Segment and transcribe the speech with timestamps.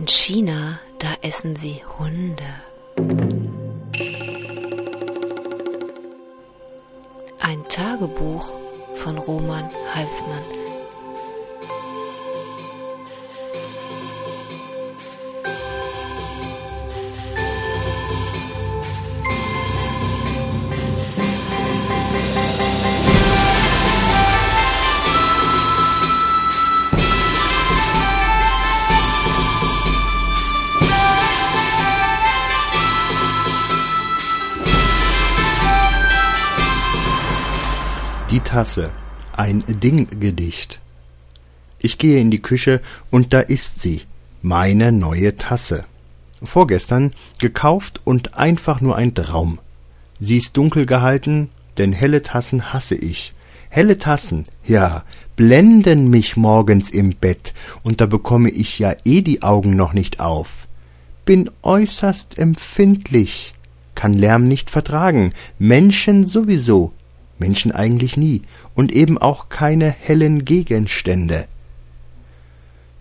[0.00, 2.42] In China, da essen sie Hunde.
[7.38, 8.50] Ein Tagebuch
[8.94, 10.59] von Roman Halfmann.
[38.50, 38.90] Tasse.
[39.36, 40.80] Ein Dinggedicht.
[41.78, 44.00] Ich gehe in die Küche und da ist sie.
[44.42, 45.84] Meine neue Tasse.
[46.42, 49.60] Vorgestern gekauft und einfach nur ein Traum.
[50.18, 53.34] Sie ist dunkel gehalten, denn helle Tassen hasse ich.
[53.68, 55.04] Helle Tassen, ja,
[55.36, 60.18] blenden mich morgens im Bett, und da bekomme ich ja eh die Augen noch nicht
[60.18, 60.66] auf.
[61.24, 63.54] Bin äußerst empfindlich,
[63.94, 66.92] kann Lärm nicht vertragen, Menschen sowieso,
[67.40, 68.42] Menschen eigentlich nie,
[68.74, 71.46] und eben auch keine hellen Gegenstände.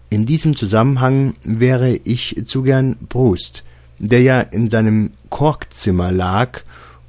[0.09, 3.63] In diesem Zusammenhang wäre ich zu gern Brust,
[3.99, 6.61] der ja in seinem Korkzimmer lag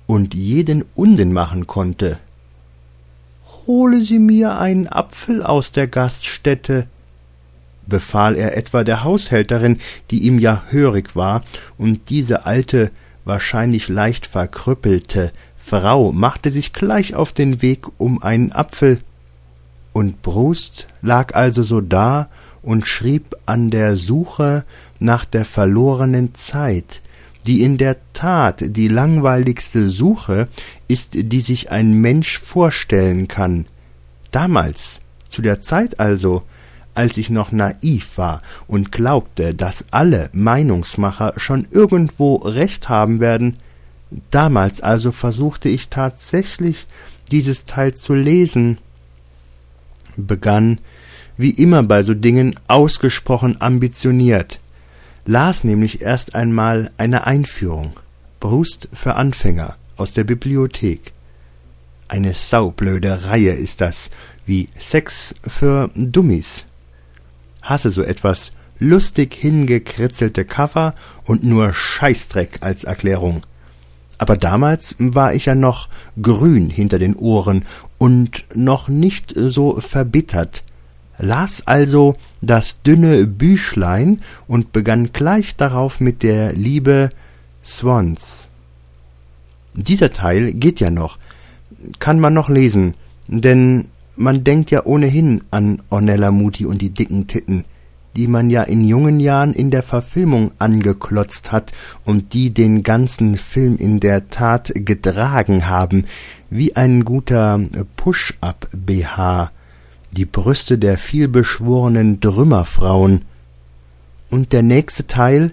[0.06, 2.18] und jeden Unsinn machen konnte.
[3.66, 6.88] Hole Sie mir einen Apfel aus der Gaststätte,
[7.86, 11.42] befahl er etwa der Haushälterin, die ihm ja hörig war,
[11.78, 12.90] und diese alte,
[13.24, 15.32] wahrscheinlich leicht verkrüppelte,
[15.70, 18.98] Frau machte sich gleich auf den Weg um einen Apfel,
[19.92, 22.28] und Brust lag also so da
[22.60, 24.64] und schrieb an der Suche
[24.98, 27.02] nach der verlorenen Zeit,
[27.46, 30.48] die in der Tat die langweiligste Suche
[30.88, 33.66] ist, die sich ein Mensch vorstellen kann.
[34.32, 36.42] Damals, zu der Zeit also,
[36.94, 43.56] als ich noch naiv war und glaubte, dass alle Meinungsmacher schon irgendwo recht haben werden,
[44.30, 46.86] Damals also versuchte ich tatsächlich
[47.30, 48.78] dieses Teil zu lesen,
[50.16, 50.78] begann,
[51.36, 54.60] wie immer bei so Dingen, ausgesprochen ambitioniert,
[55.26, 57.92] las nämlich erst einmal eine Einführung,
[58.40, 61.12] Brust für Anfänger, aus der Bibliothek.
[62.08, 64.10] Eine saublöde Reihe ist das,
[64.44, 66.64] wie Sex für Dummies.
[67.62, 70.94] Hasse so etwas, lustig hingekritzelte Cover
[71.24, 73.42] und nur Scheißdreck als Erklärung
[74.20, 75.88] aber damals war ich ja noch
[76.20, 77.62] grün hinter den Ohren
[77.96, 80.62] und noch nicht so verbittert,
[81.16, 87.08] las also das dünne Büchlein und begann gleich darauf mit der Liebe
[87.64, 88.48] Swans.
[89.72, 91.16] Dieser Teil geht ja noch,
[91.98, 92.92] kann man noch lesen,
[93.26, 97.64] denn man denkt ja ohnehin an Ornella Muti und die dicken Titten
[98.16, 101.72] die man ja in jungen Jahren in der Verfilmung angeklotzt hat
[102.04, 106.06] und die den ganzen Film in der Tat getragen haben,
[106.50, 107.60] wie ein guter
[107.96, 109.52] Push-up-BH,
[110.12, 113.22] die Brüste der vielbeschworenen Trümmerfrauen.
[114.28, 115.52] Und der nächste Teil,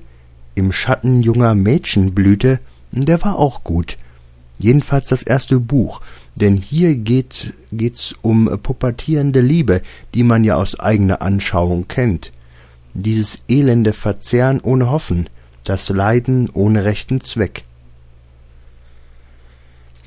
[0.56, 2.60] im Schatten junger Mädchenblüte,
[2.92, 3.98] der war auch gut.
[4.58, 6.02] Jedenfalls das erste Buch,
[6.34, 9.84] denn hier geht, geht's um pubertierende Liebe,
[10.16, 12.32] die man ja aus eigener Anschauung kennt
[12.98, 15.30] dieses elende Verzehren ohne Hoffen,
[15.64, 17.64] das Leiden ohne rechten Zweck.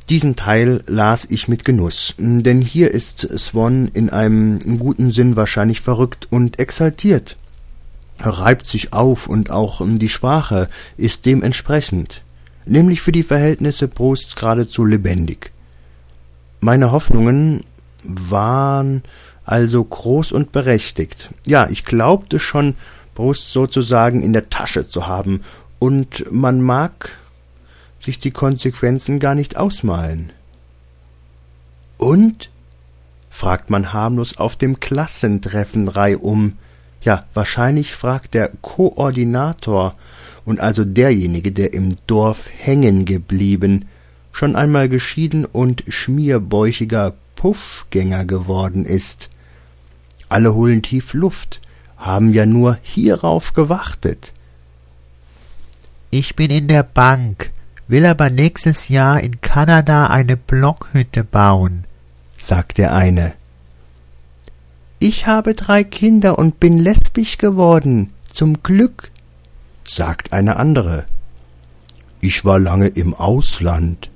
[0.09, 5.81] Diesen Teil las ich mit Genuss, denn hier ist Swan in einem guten Sinn wahrscheinlich
[5.81, 7.37] verrückt und exaltiert.
[8.19, 12.23] Er reibt sich auf und auch die Sprache ist dementsprechend,
[12.67, 15.53] nämlich für die Verhältnisse Prosts geradezu lebendig.
[16.59, 17.63] Meine Hoffnungen
[18.03, 19.03] waren
[19.51, 21.31] also groß und berechtigt.
[21.45, 22.77] Ja, ich glaubte schon,
[23.17, 25.43] Brust sozusagen in der Tasche zu haben,
[25.81, 27.19] und man mag
[28.01, 30.33] sich die Konsequenzen gar nicht ausmalen.
[31.99, 32.51] Und?
[33.29, 36.57] fragt man harmlos auf dem Klassentreffen reihum.
[37.03, 39.97] Ja, wahrscheinlich fragt der Koordinator
[40.45, 43.87] und also derjenige, der im Dorf hängen geblieben,
[44.31, 49.29] schon einmal geschieden und schmierbäuchiger Puffgänger geworden ist.
[50.31, 51.61] Alle holen tief Luft,
[51.99, 54.33] haben ja nur hierauf gewartet.
[56.11, 57.51] Ich bin in der Bank,
[57.89, 61.85] will aber nächstes Jahr in Kanada eine Blockhütte bauen,
[62.39, 63.35] sagt der eine.
[65.01, 69.11] Ich habe drei Kinder und bin lesbisch geworden, zum Glück,
[69.85, 71.07] sagt eine andere.
[72.21, 74.11] Ich war lange im Ausland,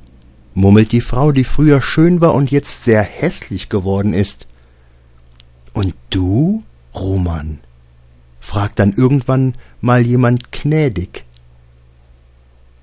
[0.54, 4.46] murmelt die Frau, die früher schön war und jetzt sehr hässlich geworden ist.
[5.74, 6.62] Und du,
[6.94, 7.58] Roman?
[8.40, 11.24] fragt dann irgendwann mal jemand gnädig.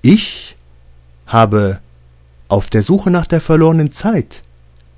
[0.02, 0.56] Ich
[1.26, 1.80] habe
[2.48, 4.42] auf der Suche nach der verlorenen Zeit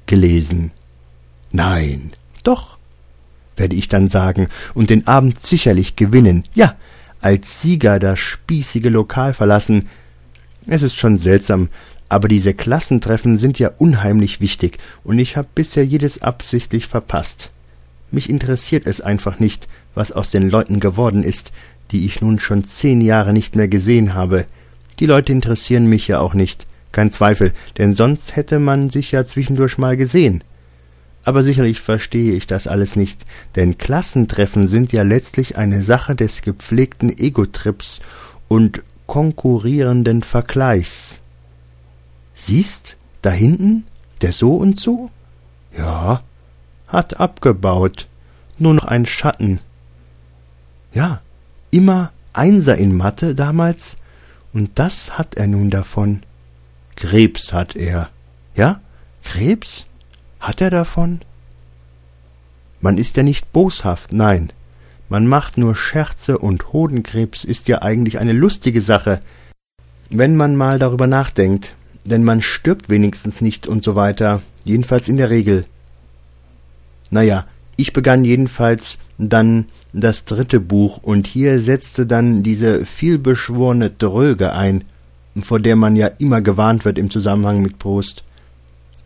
[0.06, 0.73] gelesen.
[1.52, 2.12] Nein,
[2.43, 2.79] doch,
[3.56, 6.44] werde ich dann sagen und den Abend sicherlich gewinnen.
[6.55, 6.75] Ja,
[7.20, 9.88] als Sieger das spießige Lokal verlassen.
[10.67, 11.69] Es ist schon seltsam,
[12.08, 17.50] aber diese Klassentreffen sind ja unheimlich wichtig und ich habe bisher jedes absichtlich verpasst.
[18.14, 19.66] Mich interessiert es einfach nicht,
[19.96, 21.50] was aus den Leuten geworden ist,
[21.90, 24.44] die ich nun schon zehn Jahre nicht mehr gesehen habe.
[25.00, 29.26] Die Leute interessieren mich ja auch nicht, kein Zweifel, denn sonst hätte man sich ja
[29.26, 30.44] zwischendurch mal gesehen.
[31.25, 33.26] Aber sicherlich verstehe ich das alles nicht,
[33.56, 38.00] denn Klassentreffen sind ja letztlich eine Sache des gepflegten Egotrips
[38.46, 41.19] und konkurrierenden Vergleichs.
[42.37, 43.87] Siehst, da hinten,
[44.20, 45.10] der so und so?
[45.76, 46.22] Ja,
[46.86, 48.08] hat abgebaut,
[48.58, 49.60] nur noch ein Schatten.
[50.92, 51.20] Ja,
[51.70, 53.96] immer Einser in Mathe damals,
[54.52, 56.22] und das hat er nun davon.
[56.96, 58.10] Krebs hat er.
[58.54, 58.81] Ja,
[59.22, 59.86] Krebs?
[60.40, 61.20] Hat er davon?
[62.81, 64.52] Man ist ja nicht boshaft, nein.
[65.08, 69.20] Man macht nur Scherze und Hodenkrebs ist ja eigentlich eine lustige Sache,
[70.10, 75.16] wenn man mal darüber nachdenkt, denn man stirbt wenigstens nicht und so weiter, jedenfalls in
[75.16, 75.66] der Regel.
[77.10, 77.46] Naja,
[77.76, 84.84] ich begann jedenfalls dann das dritte Buch, und hier setzte dann diese vielbeschworene Dröge ein,
[85.40, 88.24] vor der man ja immer gewarnt wird im Zusammenhang mit Prost.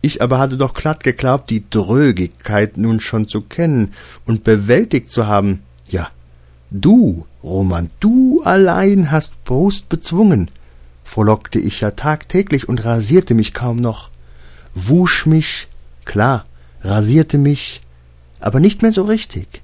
[0.01, 3.93] Ich aber hatte doch glatt geglaubt, die Drögigkeit nun schon zu kennen
[4.25, 5.61] und bewältigt zu haben.
[5.89, 6.09] Ja,
[6.71, 10.49] du, Roman, du allein hast Prost bezwungen,
[11.03, 14.09] frohlockte ich ja tagtäglich und rasierte mich kaum noch,
[14.73, 15.67] wusch mich,
[16.05, 16.45] klar,
[16.81, 17.81] rasierte mich,
[18.39, 19.61] aber nicht mehr so richtig.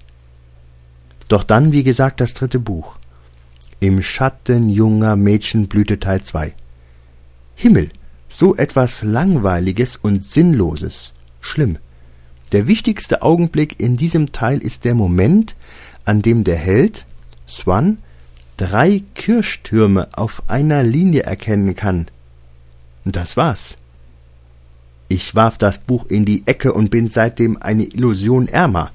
[1.27, 2.98] Doch dann, wie gesagt, das dritte Buch.
[3.80, 6.54] Im Schatten junger Mädchenblüte Teil 2.
[7.56, 7.89] Himmel,
[8.30, 11.13] so etwas Langweiliges und Sinnloses.
[11.42, 11.77] Schlimm.
[12.51, 15.56] Der wichtigste Augenblick in diesem Teil ist der Moment,
[16.06, 17.06] an dem der Held,
[17.48, 17.98] Swan,
[18.57, 22.07] drei Kirchtürme auf einer Linie erkennen kann.
[23.04, 23.77] Das war's.
[25.07, 28.91] Ich warf das Buch in die Ecke und bin seitdem eine Illusion ärmer.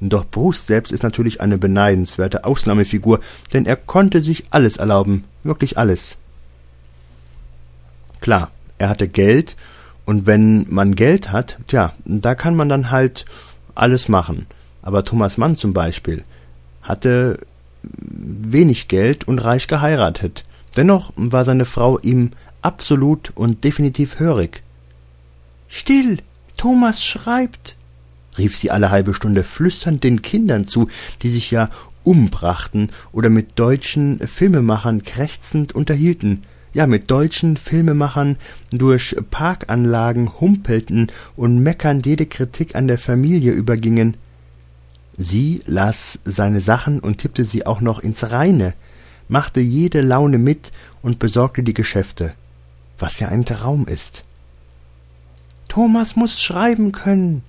[0.00, 3.20] Doch Bruce selbst ist natürlich eine beneidenswerte Ausnahmefigur,
[3.52, 6.16] denn er konnte sich alles erlauben, wirklich alles.
[8.20, 9.54] Klar, er hatte Geld,
[10.04, 13.24] und wenn man Geld hat, tja, da kann man dann halt
[13.74, 14.46] alles machen.
[14.82, 16.24] Aber Thomas Mann zum Beispiel
[16.82, 17.38] hatte
[17.82, 20.42] wenig Geld und reich geheiratet.
[20.76, 22.32] Dennoch war seine Frau ihm
[22.62, 24.62] absolut und definitiv hörig.
[25.74, 26.18] Still,
[26.58, 27.76] Thomas schreibt,
[28.36, 30.88] rief sie alle halbe Stunde flüsternd den Kindern zu,
[31.22, 31.70] die sich ja
[32.04, 36.42] umbrachten oder mit deutschen Filmemachern krächzend unterhielten,
[36.74, 38.36] ja mit deutschen Filmemachern
[38.70, 44.18] durch Parkanlagen humpelten und meckernd jede Kritik an der Familie übergingen.
[45.16, 48.74] Sie las seine Sachen und tippte sie auch noch ins Reine,
[49.26, 50.70] machte jede Laune mit
[51.00, 52.34] und besorgte die Geschäfte,
[52.98, 54.24] was ja ein Traum ist.
[55.72, 57.42] Thomas muss schreiben können,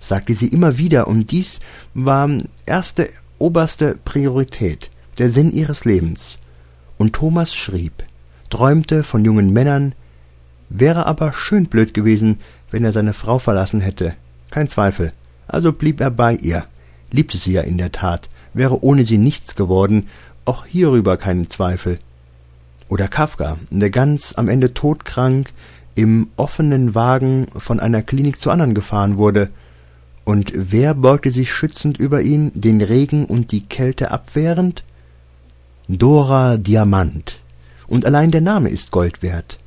[0.00, 1.60] sagte sie immer wieder, und dies
[1.94, 2.28] war
[2.66, 6.38] erste oberste Priorität, der Sinn ihres Lebens.
[6.98, 8.02] Und Thomas schrieb,
[8.50, 9.94] träumte von jungen Männern,
[10.70, 12.40] wäre aber schön blöd gewesen,
[12.72, 14.16] wenn er seine Frau verlassen hätte.
[14.50, 15.12] Kein Zweifel.
[15.46, 16.66] Also blieb er bei ihr,
[17.12, 20.08] liebte sie ja in der Tat, wäre ohne sie nichts geworden,
[20.46, 22.00] auch hierüber keinen Zweifel.
[22.88, 25.52] Oder Kafka, der ganz am Ende todkrank
[25.96, 29.48] im offenen Wagen von einer Klinik zur anderen gefahren wurde.
[30.24, 34.84] Und wer beugte sich schützend über ihn, den Regen und die Kälte abwehrend?
[35.88, 37.40] Dora Diamant.
[37.88, 39.58] Und allein der Name ist Gold wert.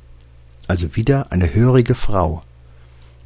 [0.68, 2.42] Also wieder eine hörige Frau.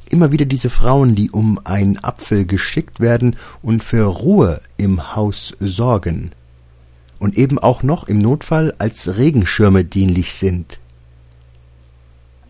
[0.09, 5.55] Immer wieder diese Frauen, die um einen Apfel geschickt werden und für Ruhe im Haus
[5.59, 6.31] sorgen.
[7.19, 10.79] Und eben auch noch im Notfall als Regenschirme dienlich sind.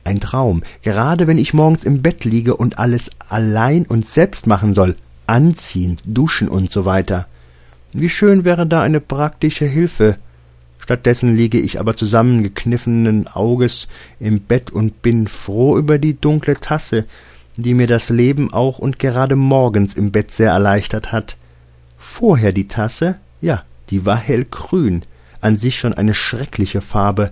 [0.05, 4.75] Ein Traum, gerade wenn ich morgens im Bett liege und alles allein und selbst machen
[4.75, 4.95] soll,
[5.25, 7.27] anziehen, duschen und so weiter.
[7.91, 10.17] Wie schön wäre da eine praktische Hilfe.
[10.77, 13.87] Stattdessen liege ich aber zusammengekniffenen Auges
[14.19, 17.05] im Bett und bin froh über die dunkle Tasse,
[17.57, 21.35] die mir das Leben auch und gerade morgens im Bett sehr erleichtert hat.
[21.97, 25.03] Vorher die Tasse, ja, die war hellgrün,
[25.41, 27.31] an sich schon eine schreckliche Farbe.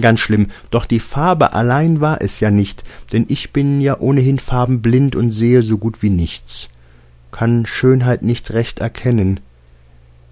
[0.00, 4.38] Ganz schlimm, doch die Farbe allein war es ja nicht, denn ich bin ja ohnehin
[4.38, 6.68] farbenblind und sehe so gut wie nichts,
[7.32, 9.40] kann Schönheit nicht recht erkennen.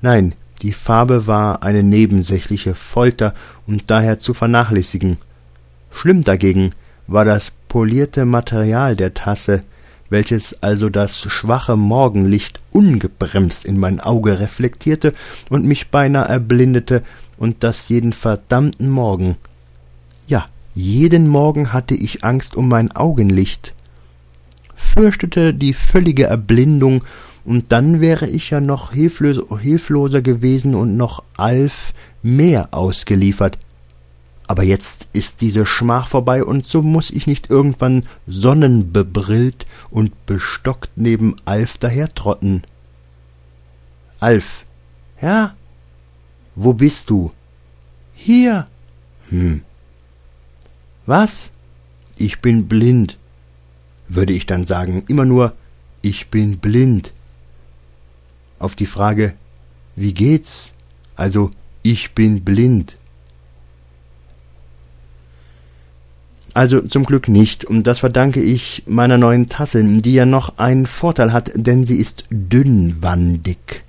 [0.01, 3.35] Nein, die Farbe war eine nebensächliche Folter
[3.67, 5.19] und daher zu vernachlässigen.
[5.91, 6.73] Schlimm dagegen
[7.07, 9.65] war das polierte Material der Tasse,
[10.11, 15.13] welches also das schwache Morgenlicht ungebremst in mein Auge reflektierte
[15.51, 17.03] und mich beinahe erblindete,
[17.39, 19.37] und das jeden verdammten Morgen.
[20.80, 23.75] Jeden Morgen hatte ich Angst um mein Augenlicht,
[24.76, 27.02] fürchtete die völlige Erblindung,
[27.44, 31.92] und dann wäre ich ja noch hilflos, hilfloser gewesen und noch Alf
[32.23, 33.58] mehr ausgeliefert.
[34.47, 40.92] Aber jetzt ist diese Schmach vorbei, und so muss ich nicht irgendwann sonnenbebrillt und bestockt
[40.94, 42.62] neben Alf dahertrotten.
[44.20, 44.64] Alf.
[45.20, 45.56] Ja?
[46.54, 47.32] Wo bist du?
[48.14, 48.68] Hier.
[49.30, 49.62] Hm.
[51.09, 51.53] Was?
[52.19, 53.17] Ich bin blind.
[54.09, 55.55] Würde ich dann sagen, immer nur,
[56.03, 57.15] ich bin blind.
[58.59, 59.33] Auf die Frage,
[59.97, 60.71] wie geht's?
[61.17, 61.50] Also,
[61.83, 62.99] ich bin blind.
[66.53, 70.85] Also zum Glück nicht, und das verdanke ich meiner neuen Tasse, die ja noch einen
[70.85, 73.83] Vorteil hat, denn sie ist dünnwandig.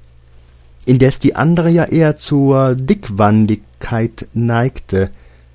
[0.86, 5.10] Indes die andere ja eher zur Dickwandigkeit neigte,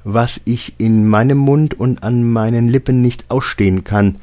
[0.05, 4.17] was ich in meinem Mund und an meinen Lippen nicht ausstehen kann,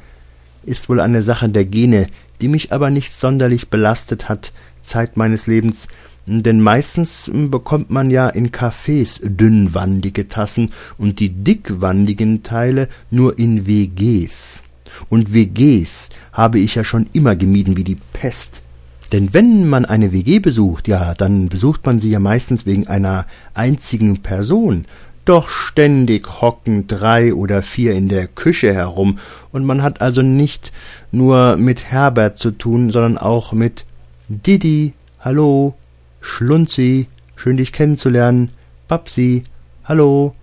[0.64, 2.06] ist wohl eine Sache der Gene,
[2.40, 5.88] die mich aber nicht sonderlich belastet hat, Zeit meines Lebens,
[6.26, 13.66] denn meistens bekommt man ja in Cafés dünnwandige Tassen und die dickwandigen Teile nur in
[13.66, 14.62] WGs.
[15.08, 18.62] Und WGs habe ich ja schon immer gemieden wie die Pest.
[19.10, 23.26] Denn wenn man eine WG besucht, ja, dann besucht man sie ja meistens wegen einer
[23.52, 24.86] einzigen Person.
[25.24, 29.18] Doch ständig hocken drei oder vier in der Küche herum,
[29.52, 30.72] und man hat also nicht
[31.12, 33.84] nur mit Herbert zu tun, sondern auch mit
[34.28, 35.74] Didi, hallo,
[36.20, 38.48] Schlunzi, schön dich kennenzulernen,
[38.88, 39.44] Babsi,
[39.84, 40.34] hallo,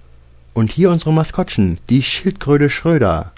[0.53, 3.33] und hier unsere Maskottchen, die Schildkröte Schröder,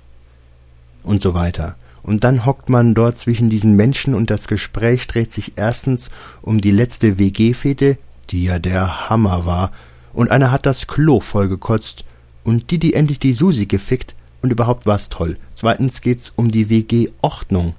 [1.03, 1.75] und so weiter.
[2.03, 6.09] Und dann hockt man dort zwischen diesen Menschen und das Gespräch dreht sich erstens
[6.41, 7.97] um die letzte WG-Fete,
[8.29, 9.71] die ja der Hammer war,
[10.13, 12.05] und einer hat das Klo vollgekotzt
[12.43, 15.37] und die endlich die Susi gefickt und überhaupt war's toll.
[15.55, 17.75] Zweitens geht's um die WG-Ordnung.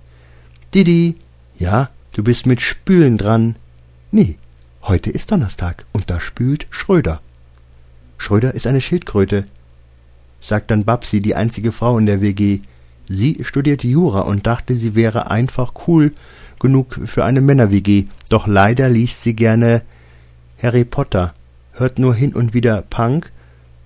[0.74, 1.16] Didi,
[1.58, 3.56] ja, du bist mit Spülen dran.
[4.10, 4.36] Nee,
[4.84, 7.20] Heute ist Donnerstag und da spült Schröder.
[8.18, 9.46] Schröder ist eine Schildkröte,
[10.40, 12.58] sagt dann Babsi, die einzige Frau in der WG.
[13.08, 16.12] Sie studierte Jura und dachte, sie wäre einfach cool
[16.58, 19.82] genug für eine Männer-WG, doch leider liest sie gerne
[20.60, 21.32] Harry Potter,
[21.72, 23.30] hört nur hin und wieder Punk,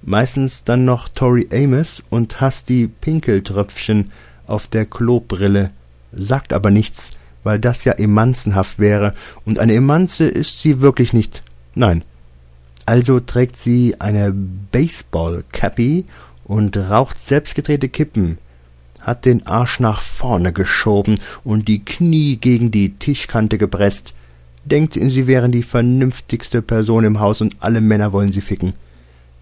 [0.03, 4.13] meistens dann noch Tori Amos und hasst die Pinkeltröpfchen
[4.47, 5.71] auf der Klobrille,
[6.13, 7.13] sagt aber nichts,
[7.43, 9.15] weil das ja emanzenhaft wäre,
[9.45, 11.43] und eine Emanze ist sie wirklich nicht.
[11.75, 12.03] Nein.
[12.87, 16.05] Also trägt sie eine Baseball-Cappy
[16.45, 18.39] und raucht selbstgedrehte Kippen,
[19.01, 24.15] hat den Arsch nach vorne geschoben und die Knie gegen die Tischkante gepresst,
[24.71, 28.75] denkt, sie wären die vernünftigste Person im Haus und alle Männer wollen sie ficken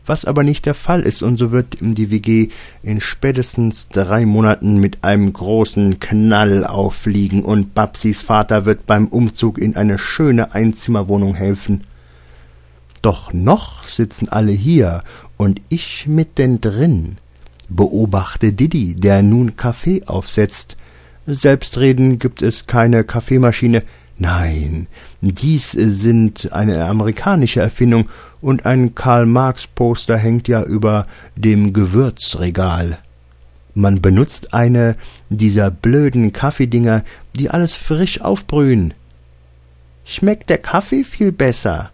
[0.06, 2.48] was aber nicht der Fall ist, und so wird die WG
[2.82, 9.58] in spätestens drei Monaten mit einem großen Knall auffliegen, und Babsis Vater wird beim Umzug
[9.58, 11.84] in eine schöne Einzimmerwohnung helfen.
[13.02, 15.02] Doch noch sitzen alle hier
[15.36, 17.16] und ich mitten drin.
[17.68, 20.76] Beobachte Didi, der nun Kaffee aufsetzt.
[21.26, 23.82] Selbstreden gibt es keine Kaffeemaschine.
[24.16, 24.86] Nein,
[25.20, 28.08] dies sind eine amerikanische Erfindung
[28.40, 32.98] und ein Karl-Marx-Poster hängt ja über dem Gewürzregal.
[33.74, 34.94] Man benutzt eine
[35.30, 37.02] dieser blöden Kaffeedinger,
[37.34, 38.94] die alles frisch aufbrühen.
[40.04, 41.90] Schmeckt der Kaffee viel besser?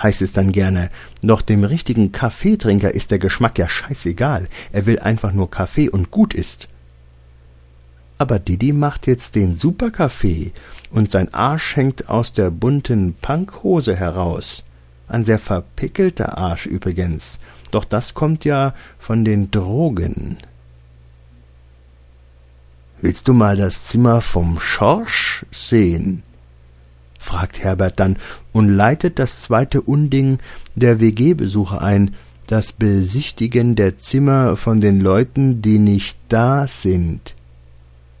[0.00, 0.90] heißt es dann gerne,
[1.22, 6.10] doch dem richtigen Kaffeetrinker ist der Geschmack ja scheißegal, er will einfach nur Kaffee und
[6.10, 6.68] gut ist.
[8.18, 10.52] Aber Didi macht jetzt den Superkaffee
[10.96, 14.64] und sein Arsch hängt aus der bunten Punkhose heraus.
[15.08, 17.38] Ein sehr verpickelter Arsch übrigens.
[17.70, 20.38] Doch das kommt ja von den Drogen.
[23.02, 26.22] Willst du mal das Zimmer vom Schorsch sehen?
[27.18, 28.16] fragt Herbert dann
[28.52, 30.38] und leitet das zweite Unding
[30.76, 32.14] der WG-Besucher ein,
[32.46, 37.35] das Besichtigen der Zimmer von den Leuten, die nicht da sind.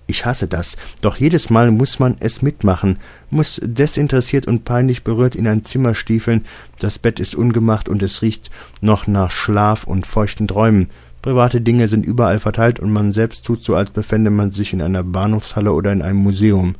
[0.08, 2.98] Ich hasse das, doch jedes Mal muss man es mitmachen,
[3.28, 6.44] muss desinteressiert und peinlich berührt in ein Zimmer stiefeln,
[6.78, 10.90] das Bett ist ungemacht und es riecht noch nach Schlaf und feuchten Träumen.
[11.22, 14.80] Private Dinge sind überall verteilt und man selbst tut so, als befände man sich in
[14.80, 16.76] einer Bahnhofshalle oder in einem Museum.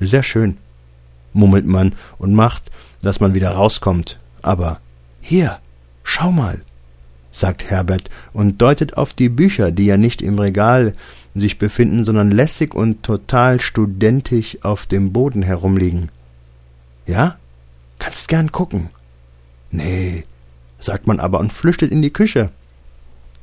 [0.00, 0.56] Sehr schön.
[1.32, 4.18] murmelt man und macht, dass man wieder rauskommt.
[4.42, 4.80] Aber
[5.20, 5.58] hier,
[6.02, 6.62] schau mal,
[7.34, 10.94] sagt Herbert und deutet auf die Bücher, die ja nicht im Regal
[11.34, 16.10] sich befinden, sondern lässig und total studentisch auf dem Boden herumliegen.
[17.06, 17.36] Ja?
[17.98, 18.88] Kannst gern gucken.
[19.70, 20.24] Nee,
[20.78, 22.50] sagt man aber und flüchtet in die Küche.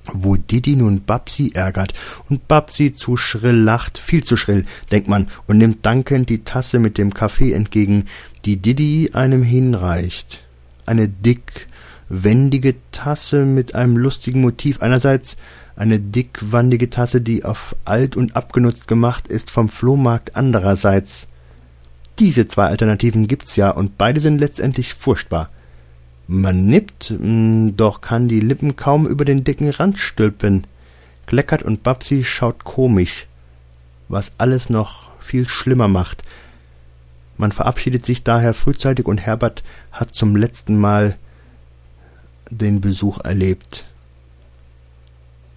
[0.05, 1.93] Wo Didi nun Babsi ärgert
[2.29, 6.79] und Babsi zu schrill lacht, viel zu schrill, denkt man, und nimmt dankend die Tasse
[6.79, 8.05] mit dem Kaffee entgegen,
[8.45, 10.41] die Didi einem hinreicht.
[10.87, 11.67] Eine dick,
[12.11, 14.81] wendige Tasse mit einem lustigen Motiv.
[14.81, 15.37] Einerseits
[15.75, 21.27] eine dickwandige Tasse, die auf alt und abgenutzt gemacht ist vom Flohmarkt andererseits.
[22.19, 25.49] Diese zwei Alternativen gibt's ja, und beide sind letztendlich furchtbar.
[26.27, 30.67] Man nippt, mm, doch kann die Lippen kaum über den dicken Rand stülpen.
[31.25, 33.27] Kleckert und Babsi schaut komisch,
[34.09, 36.23] was alles noch viel schlimmer macht.
[37.37, 41.15] Man verabschiedet sich daher frühzeitig und Herbert hat zum letzten Mal
[42.51, 43.87] den Besuch erlebt.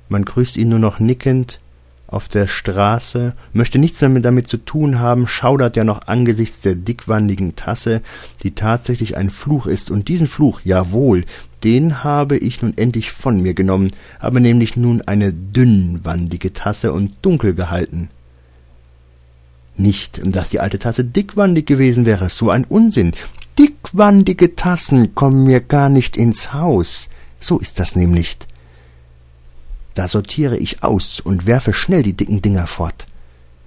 [0.08, 1.60] Man grüßt ihn nur noch nickend
[2.06, 6.76] auf der Straße, möchte nichts mehr damit zu tun haben, schaudert ja noch angesichts der
[6.76, 8.02] dickwandigen Tasse,
[8.42, 11.24] die tatsächlich ein Fluch ist, und diesen Fluch, jawohl,
[11.64, 17.12] den habe ich nun endlich von mir genommen, habe nämlich nun eine dünnwandige Tasse und
[17.22, 18.10] dunkel gehalten.
[19.76, 23.12] Nicht, dass die alte Tasse dickwandig gewesen wäre, so ein Unsinn.
[23.94, 27.08] Dickwandige Tassen kommen mir gar nicht ins Haus.
[27.38, 28.36] So ist das nämlich.
[29.94, 33.06] Da sortiere ich aus und werfe schnell die dicken Dinger fort.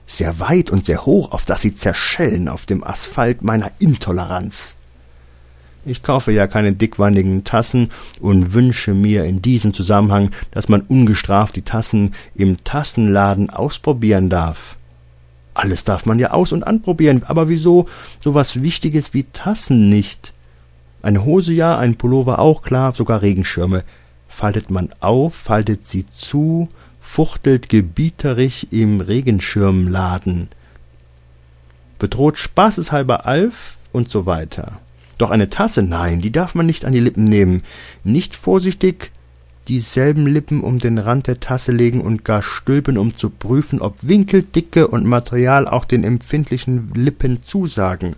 [0.05, 4.75] Sehr weit und sehr hoch, auf dass sie zerschellen auf dem Asphalt meiner Intoleranz.
[5.85, 11.55] Ich kaufe ja keine dickwandigen Tassen und wünsche mir in diesem Zusammenhang, dass man ungestraft
[11.55, 14.76] die Tassen im Tassenladen ausprobieren darf.
[15.57, 17.87] Alles darf man ja aus und anprobieren, aber wieso
[18.21, 20.31] so was Wichtiges wie Tassen nicht?
[21.01, 23.83] Eine Hose ja, ein Pullover auch, klar, sogar Regenschirme
[24.27, 26.69] faltet man auf, faltet sie zu,
[27.01, 30.49] fuchtelt gebieterig im Regenschirmladen,
[31.97, 34.73] bedroht spaßeshalber Alf und so weiter.
[35.17, 37.63] Doch eine Tasse, nein, die darf man nicht an die Lippen nehmen.
[38.03, 39.11] Nicht vorsichtig
[39.67, 43.95] dieselben Lippen um den Rand der Tasse legen und gar stülpen, um zu prüfen, ob
[44.01, 48.15] Winkel, Dicke und Material auch den empfindlichen Lippen zusagen.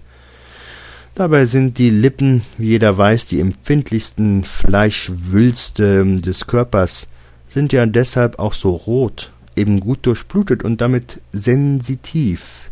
[1.16, 7.08] Dabei sind die Lippen, wie jeder weiß, die empfindlichsten Fleischwülste des Körpers,
[7.50, 12.70] sind ja deshalb auch so rot, eben gut durchblutet und damit sensitiv.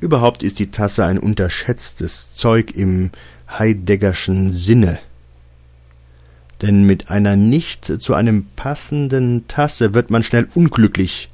[0.00, 3.10] Überhaupt ist die Tasse ein unterschätztes Zeug im
[3.48, 4.98] Heideggerschen Sinne.
[6.64, 11.28] Denn mit einer nicht zu einem passenden Tasse wird man schnell unglücklich.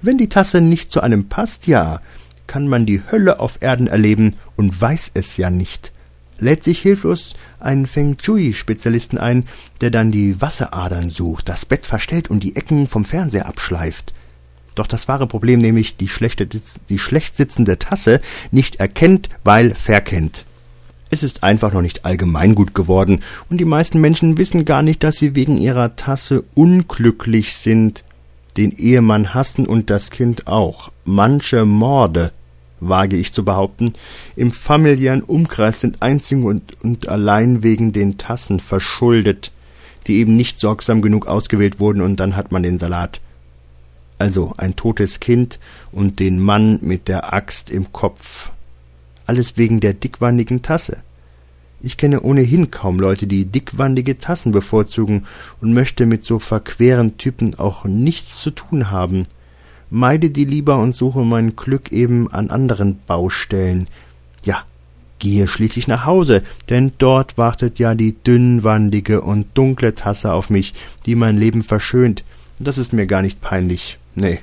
[0.00, 2.00] Wenn die Tasse nicht zu einem passt, ja,
[2.46, 5.92] kann man die Hölle auf Erden erleben und weiß es ja nicht.
[6.38, 9.46] Lädt sich hilflos einen Feng Shui-Spezialisten ein,
[9.82, 14.14] der dann die Wasseradern sucht, das Bett verstellt und die Ecken vom Fernseher abschleift.
[14.74, 20.46] Doch das wahre Problem, nämlich die, schlechte, die schlecht sitzende Tasse, nicht erkennt, weil verkennt.
[21.10, 25.16] Es ist einfach noch nicht allgemeingut geworden, und die meisten Menschen wissen gar nicht, dass
[25.16, 28.04] sie wegen ihrer Tasse unglücklich sind
[28.56, 30.90] den Ehemann hassen und das Kind auch.
[31.04, 32.32] Manche Morde,
[32.80, 33.94] wage ich zu behaupten,
[34.36, 39.52] im familiären Umkreis sind einzig und, und allein wegen den Tassen verschuldet,
[40.06, 43.20] die eben nicht sorgsam genug ausgewählt wurden, und dann hat man den Salat.
[44.18, 45.58] Also ein totes Kind
[45.90, 48.52] und den Mann mit der Axt im Kopf.
[49.26, 50.98] Alles wegen der dickwandigen Tasse.
[51.80, 55.26] Ich kenne ohnehin kaum Leute, die dickwandige Tassen bevorzugen
[55.60, 59.26] und möchte mit so verqueren Typen auch nichts zu tun haben.
[59.90, 63.88] Meide die lieber und suche mein Glück eben an anderen Baustellen.
[64.44, 64.64] Ja,
[65.18, 70.74] gehe schließlich nach Hause, denn dort wartet ja die dünnwandige und dunkle Tasse auf mich,
[71.06, 72.24] die mein Leben verschönt.
[72.58, 73.98] Das ist mir gar nicht peinlich.
[74.14, 74.40] Nee,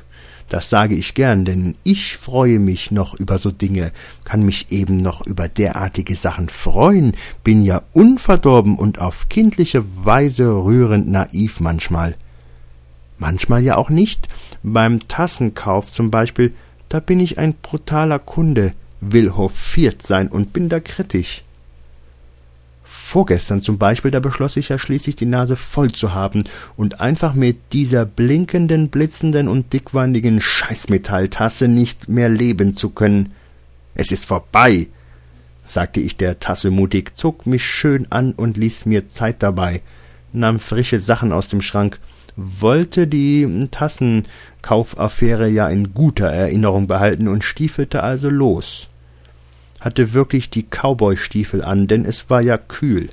[0.51, 3.93] das sage ich gern, denn ich freue mich noch über so Dinge,
[4.25, 10.49] kann mich eben noch über derartige Sachen freuen, bin ja unverdorben und auf kindliche Weise
[10.49, 12.15] rührend naiv manchmal.
[13.17, 14.27] Manchmal ja auch nicht.
[14.61, 16.53] Beim Tassenkauf zum Beispiel,
[16.89, 21.43] da bin ich ein brutaler Kunde, will hofiert sein und bin da kritisch.
[23.11, 26.45] Vorgestern zum Beispiel, da beschloss ich ja schließlich die Nase voll zu haben
[26.77, 33.33] und einfach mit dieser blinkenden, blitzenden und dickwandigen Scheißmetalltasse nicht mehr leben zu können.
[33.95, 34.87] Es ist vorbei,
[35.65, 39.81] sagte ich der Tasse mutig, zog mich schön an und ließ mir Zeit dabei,
[40.31, 41.99] nahm frische Sachen aus dem Schrank
[42.37, 48.90] wollte die Tassenkaufaffäre ja in guter Erinnerung behalten und stiefelte also los.
[49.81, 53.09] Hatte wirklich die Cowboystiefel an, denn es war ja kühl.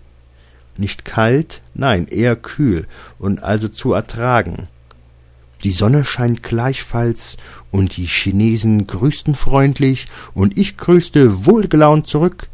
[0.77, 2.87] Nicht kalt, nein, eher kühl
[3.19, 4.69] und also zu ertragen.
[5.65, 7.37] Die Sonne scheint gleichfalls,
[7.73, 12.49] und die Chinesen grüßten freundlich, und ich grüßte wohlgelaunt zurück,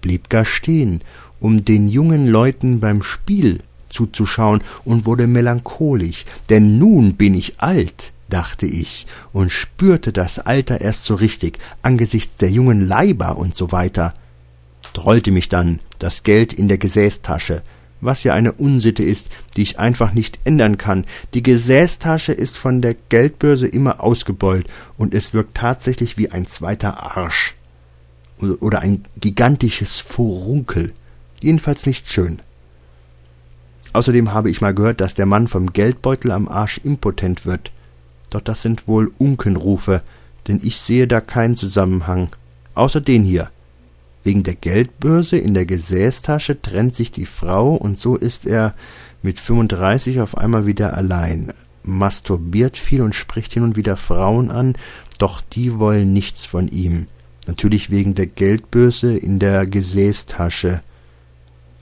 [0.00, 1.02] blieb gar stehen,
[1.38, 8.12] um den jungen Leuten beim Spiel zuzuschauen und wurde melancholisch, denn nun bin ich alt,
[8.28, 13.72] dachte ich, und spürte das Alter erst so richtig, angesichts der jungen Leiber und so
[13.72, 14.14] weiter.
[14.92, 17.62] Trollte mich dann das Geld in der Gesäßtasche,
[18.00, 21.04] was ja eine Unsitte ist, die ich einfach nicht ändern kann.
[21.34, 27.02] Die Gesäßtasche ist von der Geldbörse immer ausgebeult und es wirkt tatsächlich wie ein zweiter
[27.02, 27.54] Arsch.
[28.38, 30.92] Oder ein gigantisches Furunkel.
[31.40, 32.40] Jedenfalls nicht schön.
[33.92, 37.72] Außerdem habe ich mal gehört, dass der Mann vom Geldbeutel am Arsch impotent wird.
[38.30, 40.02] Doch das sind wohl Unkenrufe,
[40.46, 42.28] denn ich sehe da keinen Zusammenhang.
[42.74, 43.50] Außer den hier.
[44.24, 48.74] Wegen der Geldbörse in der Gesäßtasche trennt sich die Frau und so ist er
[49.22, 51.52] mit 35 auf einmal wieder allein.
[51.82, 54.74] Masturbiert viel und spricht hin und wieder Frauen an,
[55.18, 57.06] doch die wollen nichts von ihm.
[57.46, 60.82] Natürlich wegen der Geldbörse in der Gesäßtasche.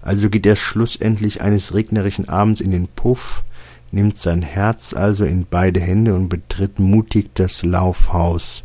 [0.00, 3.42] Also geht er schlussendlich eines regnerischen Abends in den Puff,
[3.90, 8.64] nimmt sein Herz also in beide Hände und betritt mutig das Laufhaus.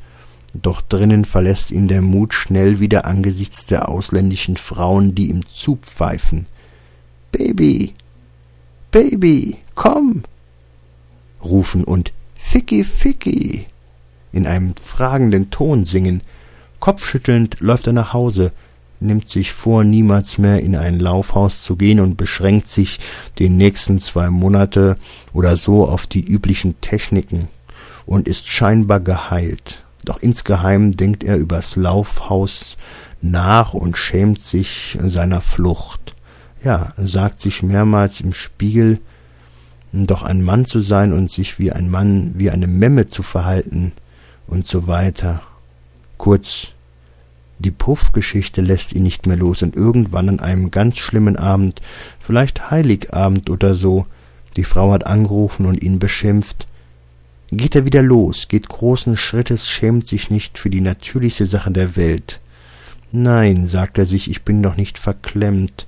[0.53, 6.47] Doch drinnen verlässt ihn der Mut schnell wieder angesichts der ausländischen Frauen, die ihm zupfeifen.
[7.31, 7.93] Baby,
[8.91, 10.23] Baby, komm!
[11.41, 13.65] rufen und Ficky, Ficky
[14.33, 16.21] in einem fragenden Ton singen.
[16.79, 18.51] Kopfschüttelnd läuft er nach Hause,
[19.01, 22.99] nimmt sich vor, niemals mehr in ein Laufhaus zu gehen und beschränkt sich
[23.39, 24.97] die nächsten zwei Monate
[25.33, 27.47] oder so auf die üblichen Techniken
[28.05, 29.83] und ist scheinbar geheilt.
[30.03, 32.77] Doch insgeheim denkt er übers Laufhaus
[33.21, 36.15] nach und schämt sich seiner Flucht.
[36.63, 38.99] Ja, sagt sich mehrmals im Spiegel,
[39.93, 43.91] doch ein Mann zu sein und sich wie ein Mann, wie eine Memme zu verhalten
[44.47, 45.41] und so weiter.
[46.17, 46.69] Kurz,
[47.61, 51.81] die Puffgeschichte lässt ihn nicht mehr los und irgendwann an einem ganz schlimmen Abend,
[52.19, 54.05] vielleicht Heiligabend oder so,
[54.55, 56.67] die Frau hat angerufen und ihn beschimpft,
[57.51, 61.95] geht er wieder los, geht großen Schrittes, schämt sich nicht für die natürlichste Sache der
[61.95, 62.39] Welt.
[63.11, 65.85] Nein, sagt er sich, ich bin doch nicht verklemmt.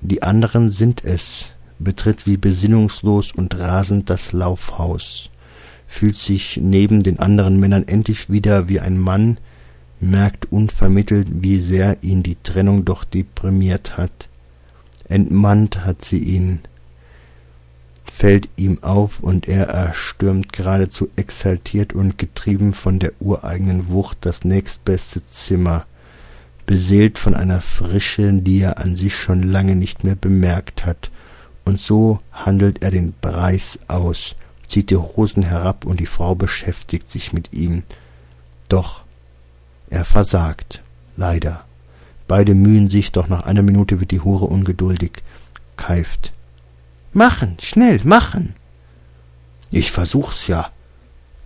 [0.00, 1.46] Die anderen sind es,
[1.78, 5.30] betritt wie besinnungslos und rasend das Laufhaus,
[5.88, 9.38] fühlt sich neben den anderen Männern endlich wieder wie ein Mann,
[10.00, 14.28] merkt unvermittelt, wie sehr ihn die Trennung doch deprimiert hat.
[15.08, 16.60] Entmannt hat sie ihn,
[18.04, 24.44] fällt ihm auf und er erstürmt geradezu exaltiert und getrieben von der ureigenen Wucht das
[24.44, 25.86] nächstbeste Zimmer,
[26.66, 31.10] beseelt von einer Frische, die er an sich schon lange nicht mehr bemerkt hat,
[31.64, 34.36] und so handelt er den Preis aus,
[34.68, 37.82] zieht die Hosen herab und die Frau beschäftigt sich mit ihm.
[38.68, 39.05] Doch
[39.90, 40.82] er versagt,
[41.16, 41.64] leider.
[42.28, 45.22] Beide mühen sich, doch nach einer Minute wird die Hure ungeduldig,
[45.76, 46.32] keift.
[47.12, 48.54] Machen, schnell, machen!
[49.70, 50.70] Ich versuch's ja,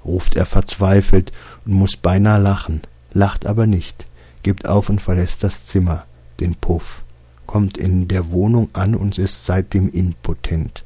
[0.04, 1.32] ruft er verzweifelt
[1.64, 4.06] und muss beinahe lachen, lacht aber nicht,
[4.42, 6.06] gibt auf und verlässt das Zimmer,
[6.38, 7.02] den Puff,
[7.46, 10.84] kommt in der Wohnung an und ist seitdem impotent,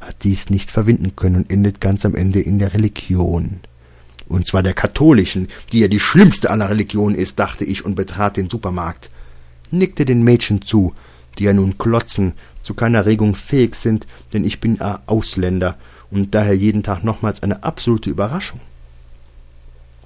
[0.00, 3.60] hat dies nicht verwinden können und endet ganz am Ende in der Religion
[4.28, 8.36] und zwar der katholischen, die ja die schlimmste aller Religionen ist, dachte ich und betrat
[8.36, 9.10] den Supermarkt,
[9.70, 10.94] nickte den Mädchen zu,
[11.38, 15.76] die ja nun klotzen, zu keiner Regung fähig sind, denn ich bin a Ausländer
[16.10, 18.60] und daher jeden Tag nochmals eine absolute Überraschung.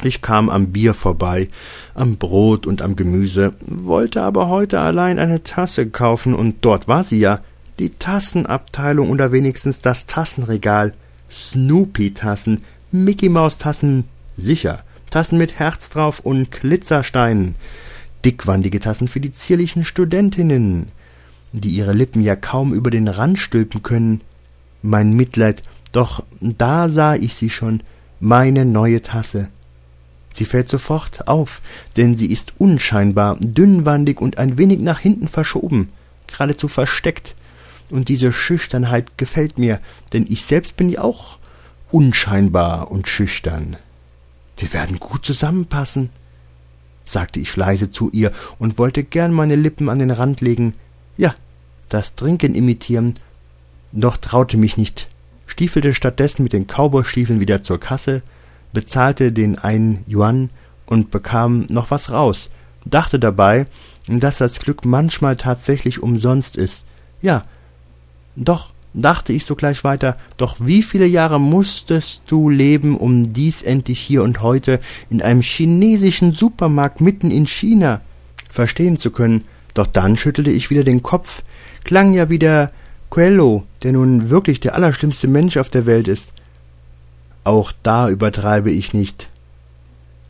[0.03, 1.49] Ich kam am Bier vorbei,
[1.95, 7.05] am Brot und am Gemüse, wollte aber heute allein eine Tasse kaufen, und dort war
[7.05, 7.41] sie ja,
[7.79, 10.95] die Tassenabteilung oder wenigstens das Tassenregal.
[11.31, 14.05] Snoopy-Tassen Mickey-Maus-Tassen,
[14.37, 14.83] sicher.
[15.11, 17.57] Tassen mit Herz drauf und Glitzersteinen.
[18.25, 20.89] Dickwandige Tassen für die zierlichen Studentinnen,
[21.53, 24.21] die ihre Lippen ja kaum über den Rand stülpen können.
[24.83, 27.83] Mein Mitleid, doch da sah ich sie schon,
[28.21, 29.49] meine neue Tasse.
[30.33, 31.61] Sie fällt sofort auf,
[31.97, 35.91] denn sie ist unscheinbar, dünnwandig und ein wenig nach hinten verschoben,
[36.29, 37.35] geradezu versteckt.
[37.91, 39.81] Und diese Schüchternheit gefällt mir,
[40.13, 41.40] denn ich selbst bin ja auch
[41.93, 43.77] unscheinbar und schüchtern.
[44.57, 46.11] Wir werden gut zusammenpassen,
[47.05, 50.75] sagte ich leise zu ihr und wollte gern meine Lippen an den Rand legen,
[51.17, 51.35] ja,
[51.89, 53.19] das Trinken imitieren,
[53.93, 55.09] doch traute mich nicht,
[55.47, 58.23] stiefelte stattdessen mit den Cowboystiefeln wieder zur Kasse,
[58.73, 60.51] bezahlte den einen Yuan
[60.87, 62.51] und bekam noch was raus,
[62.85, 63.67] dachte dabei,
[64.07, 66.85] dass das Glück manchmal tatsächlich umsonst ist.
[67.23, 67.45] Ja,
[68.37, 74.01] doch, dachte ich sogleich weiter, doch wie viele Jahre musstest du leben, um dies endlich
[74.01, 78.01] hier und heute in einem chinesischen Supermarkt mitten in China
[78.51, 79.45] verstehen zu können?
[79.75, 81.43] Doch dann schüttelte ich wieder den Kopf,
[81.85, 82.73] klang ja wieder
[83.09, 86.33] Coelho, der nun wirklich der allerschlimmste Mensch auf der Welt ist.
[87.45, 89.29] Auch da übertreibe ich nicht.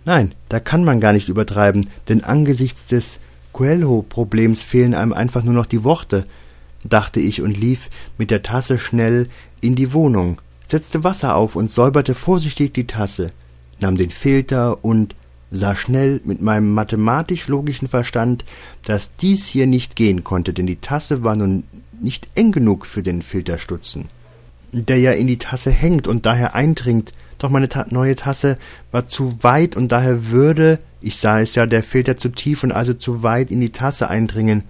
[0.05, 3.19] Nein, da kann man gar nicht übertreiben, denn angesichts des
[3.53, 6.25] Coelho-Problems fehlen einem einfach nur noch die Worte,
[6.85, 9.29] dachte ich und lief mit der Tasse schnell
[9.61, 13.33] in die Wohnung, setzte Wasser auf und säuberte vorsichtig die Tasse,
[13.81, 15.15] nahm den Filter und
[15.51, 18.45] sah schnell mit meinem mathematisch-logischen Verstand,
[18.85, 21.65] dass dies hier nicht gehen konnte, denn die Tasse war nun
[22.01, 24.09] nicht eng genug für den Filterstutzen,
[24.73, 28.59] der ja in die Tasse hängt und daher eindringt, doch meine ta neue Tasse
[28.93, 32.73] war zu weit und daher würde, ich sah es ja, der Filter zu tief und
[32.73, 34.65] also zu weit in die Tasse eindringen.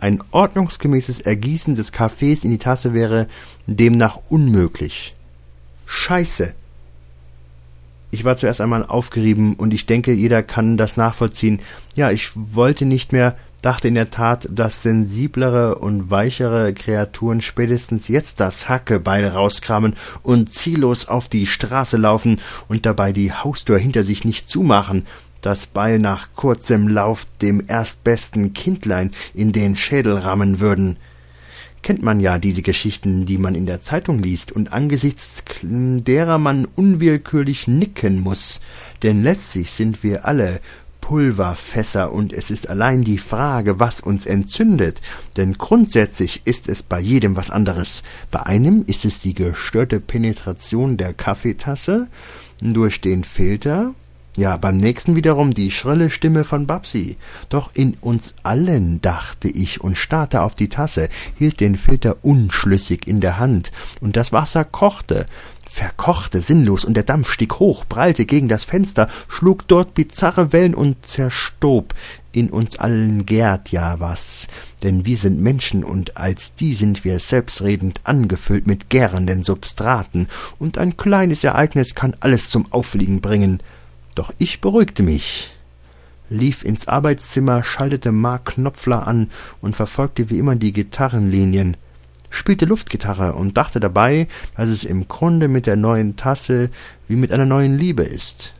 [0.00, 3.28] Ein ordnungsgemäßes Ergießen des Kaffees in die Tasse wäre
[3.66, 5.14] demnach unmöglich.
[5.84, 6.54] Scheiße,
[8.10, 11.60] ich war zuerst einmal aufgerieben und ich denke, jeder kann das nachvollziehen.
[11.94, 18.08] Ja, ich wollte nicht mehr, dachte in der Tat, dass sensiblere und weichere Kreaturen spätestens
[18.08, 24.04] jetzt das Hackebeil rauskramen und ziellos auf die Straße laufen und dabei die Haustür hinter
[24.04, 25.04] sich nicht zumachen,
[25.40, 30.98] das Beil nach kurzem Lauf dem erstbesten Kindlein in den Schädel rammen würden.
[31.82, 36.66] Kennt man ja diese Geschichten, die man in der Zeitung liest und angesichts derer man
[36.66, 38.60] unwillkürlich nicken muss,
[39.02, 40.60] denn letztlich sind wir alle
[41.00, 45.00] Pulverfässer und es ist allein die Frage, was uns entzündet,
[45.36, 48.02] denn grundsätzlich ist es bei jedem was anderes.
[48.30, 52.08] Bei einem ist es die gestörte Penetration der Kaffeetasse
[52.60, 53.94] durch den Filter,
[54.40, 57.18] ja, beim nächsten wiederum die schrille Stimme von Babsi.
[57.50, 63.06] Doch in uns allen, dachte ich und starrte auf die Tasse, hielt den Filter unschlüssig
[63.06, 65.26] in der Hand, und das Wasser kochte,
[65.66, 70.74] verkochte sinnlos, und der Dampf stieg hoch, prallte gegen das Fenster, schlug dort bizarre Wellen
[70.74, 71.94] und zerstob.
[72.32, 74.46] In uns allen gärt ja was,
[74.82, 80.78] denn wir sind Menschen, und als die sind wir selbstredend angefüllt mit gärenden Substraten, und
[80.78, 83.60] ein kleines Ereignis kann alles zum Auffliegen bringen.
[84.20, 85.50] Doch ich beruhigte mich,
[86.28, 89.30] lief ins Arbeitszimmer, schaltete Mark Knopfler an
[89.62, 91.78] und verfolgte wie immer die Gitarrenlinien,
[92.28, 94.28] spielte Luftgitarre und dachte dabei,
[94.58, 96.68] dass es im Grunde mit der neuen Tasse
[97.08, 98.52] wie mit einer neuen Liebe ist.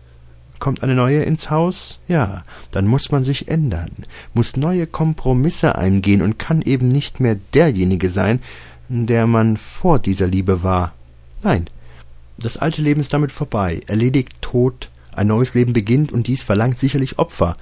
[0.60, 1.98] Kommt eine neue ins Haus?
[2.08, 3.90] Ja, dann muss man sich ändern,
[4.32, 8.40] muss neue Kompromisse eingehen und kann eben nicht mehr derjenige sein,
[8.88, 10.94] der man vor dieser Liebe war.
[11.42, 11.66] Nein,
[12.38, 16.78] das alte Leben ist damit vorbei, erledigt, tot, ein neues Leben beginnt und dies verlangt
[16.78, 17.56] sicherlich Opfer,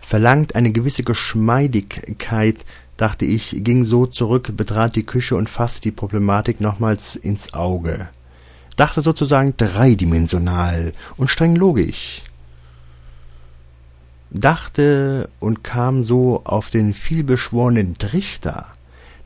[0.00, 2.64] verlangt eine gewisse Geschmeidigkeit,
[2.96, 8.08] dachte ich, ging so zurück, betrat die Küche und fasste die Problematik nochmals ins Auge.
[8.76, 12.22] Dachte sozusagen dreidimensional und streng logisch.
[14.30, 18.66] Dachte und kam so auf den vielbeschworenen Trichter,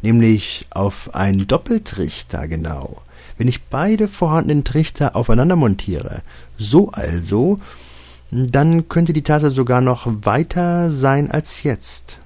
[0.03, 3.03] nämlich auf einen Doppeltrichter genau
[3.39, 6.23] wenn ich beide vorhandenen Trichter aufeinander montiere.
[6.57, 7.61] So also,
[8.31, 12.19] dann könnte die Tasse sogar noch weiter sein als jetzt.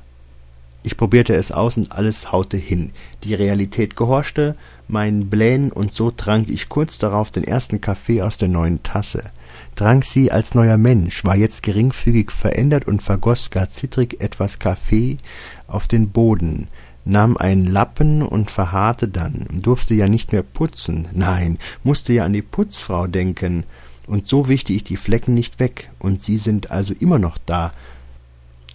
[0.82, 2.92] Ich probierte es aus und alles haute hin.
[3.24, 4.56] Die Realität gehorchte
[4.88, 9.24] meinen Plänen und so trank ich kurz darauf den ersten Kaffee aus der neuen Tasse.
[9.76, 15.18] Trank sie als neuer Mensch, war jetzt geringfügig verändert und vergoß gar zittrig etwas Kaffee
[15.66, 16.68] auf den Boden,
[17.04, 22.32] nahm einen Lappen und verharrte dann, durfte ja nicht mehr putzen, nein, musste ja an
[22.32, 23.64] die Putzfrau denken,
[24.06, 27.72] und so wischte ich die Flecken nicht weg, und sie sind also immer noch da.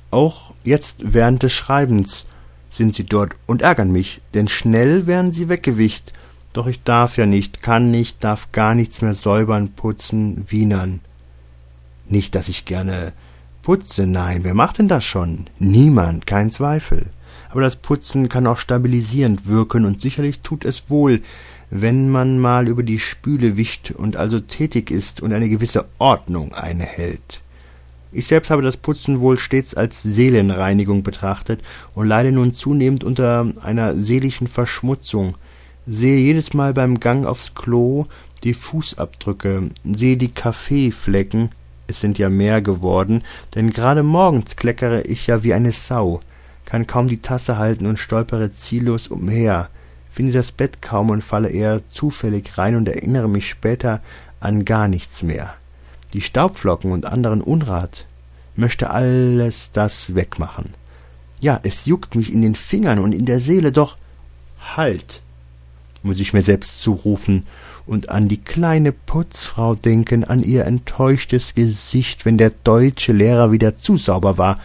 [0.10, 2.26] Auch jetzt während des Schreibens
[2.70, 6.12] sind sie dort und ärgern mich, denn schnell wären sie weggewischt,
[6.54, 11.02] doch ich darf ja nicht, kann nicht, darf gar nichts mehr säubern, putzen, wienern.
[12.08, 13.12] Nicht, dass ich gerne
[13.62, 15.48] putze, nein, wer macht denn das schon?
[15.60, 17.08] Niemand, kein Zweifel
[17.50, 21.22] aber das Putzen kann auch stabilisierend wirken und sicherlich tut es wohl,
[21.70, 26.54] wenn man mal über die Spüle wischt und also tätig ist und eine gewisse Ordnung
[26.54, 27.42] einhält.
[28.12, 31.62] Ich selbst habe das Putzen wohl stets als Seelenreinigung betrachtet
[31.94, 35.36] und leide nun zunehmend unter einer seelischen Verschmutzung,
[35.86, 38.06] sehe jedes Mal beim Gang aufs Klo
[38.46, 41.50] die Fußabdrücke, sehe die Kaffeeflecken,
[41.88, 46.22] es sind ja mehr geworden, denn gerade morgens kleckere ich ja wie eine Sau,
[46.66, 49.70] kann kaum die Tasse halten und stolpere ziellos umher.
[50.10, 54.02] finde das Bett kaum und falle eher zufällig rein und erinnere mich später
[54.40, 55.56] an gar nichts mehr.
[56.14, 58.06] Die Staubflocken und anderen Unrat
[58.56, 60.74] möchte alles das wegmachen.
[61.42, 63.98] Ja, es juckt mich in den Fingern und in der Seele, doch
[64.76, 65.22] halt,
[66.02, 67.46] muss ich mir selbst zurufen
[67.86, 73.78] und an die kleine Putzfrau denken, an ihr enttäuschtes Gesicht, wenn der deutsche Lehrer wieder
[73.78, 74.56] zu sauber war,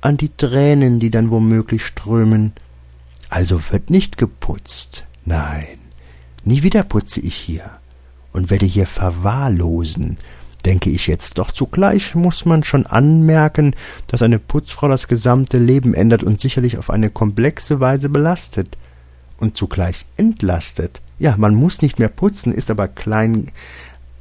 [0.00, 2.52] an die Tränen, die dann womöglich strömen.
[3.28, 5.04] Also wird nicht geputzt.
[5.24, 5.78] Nein,
[6.44, 7.64] nie wieder putze ich hier
[8.32, 10.18] und werde hier verwahrlosen,
[10.64, 11.38] denke ich jetzt.
[11.38, 13.74] Doch zugleich muss man schon anmerken,
[14.06, 18.76] dass eine Putzfrau das gesamte Leben ändert und sicherlich auf eine komplexe Weise belastet
[19.38, 21.00] und zugleich entlastet.
[21.18, 23.52] Ja, man muss nicht mehr putzen, ist aber klein,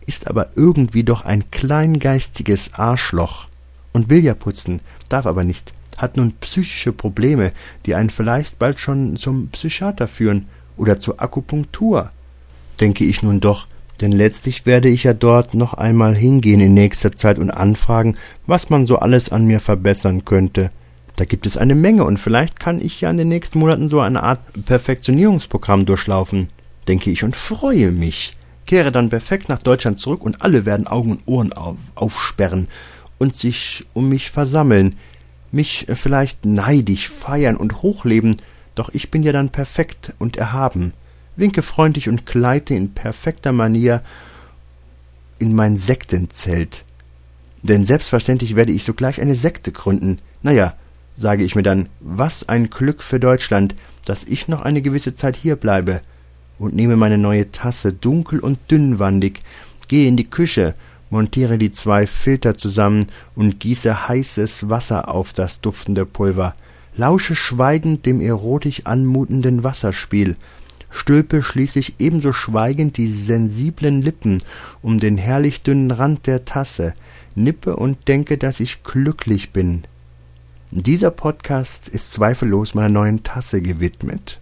[0.06, 3.49] ist aber irgendwie doch ein kleingeistiges Arschloch
[3.94, 7.52] und will ja putzen, darf aber nicht, hat nun psychische Probleme,
[7.86, 10.48] die einen vielleicht bald schon zum Psychiater führen
[10.78, 12.10] oder zur Akupunktur.
[12.80, 13.68] Denke ich nun doch,
[14.02, 18.16] denn letztlich werde ich ja dort noch einmal hingehen in nächster Zeit und anfragen,
[18.48, 20.70] was man so alles an mir verbessern könnte.
[21.18, 24.00] Da gibt es eine Menge und vielleicht kann ich ja in den nächsten Monaten so
[24.00, 26.48] eine Art Perfektionierungsprogramm durchlaufen,
[26.88, 28.38] denke ich und freue mich.
[28.66, 32.70] Kehre dann perfekt nach Deutschland zurück und alle werden Augen und Ohren auf, aufsperren
[33.20, 34.98] und sich um mich versammeln,
[35.52, 38.38] mich vielleicht neidisch feiern und hochleben,
[38.74, 40.94] doch ich bin ja dann perfekt und erhaben
[41.40, 44.02] winke freundlich und gleite in perfekter Manier
[45.40, 46.84] in mein Sektenzelt.
[47.62, 50.20] Denn selbstverständlich werde ich sogleich eine Sekte gründen.
[50.42, 50.76] Naja,
[51.18, 55.36] sage ich mir dann, was ein Glück für Deutschland, dass ich noch eine gewisse Zeit
[55.36, 56.02] hier bleibe,
[56.58, 59.42] und nehme meine neue Tasse, dunkel und dünnwandig,
[59.88, 60.76] gehe in die Küche,
[61.10, 66.54] montiere die zwei Filter zusammen und gieße heißes Wasser auf das duftende Pulver,
[66.96, 70.36] lausche schweigend dem erotisch anmutenden Wasserspiel,
[70.92, 74.44] stülpe schließlich ebenso schweigend die sensiblen Lippen
[74.82, 76.94] um den herrlich dünnen Rand der Tasse,
[77.36, 79.84] nippe und denke, dass ich glücklich bin.
[80.72, 84.40] Dieser Podcast ist zweifellos meiner neuen Tasse gewidmet.